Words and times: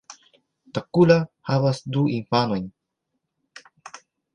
Takkula 0.77 1.19
havas 1.51 1.83
du 1.97 2.07
infanojn. 2.17 2.69